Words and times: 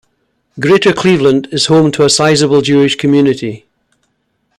Greater 0.59 0.93
Cleveland 0.93 1.47
is 1.51 1.67
home 1.67 1.91
to 1.91 2.03
a 2.03 2.09
sizable 2.09 2.63
Jewish 2.63 2.95
community. 2.95 3.67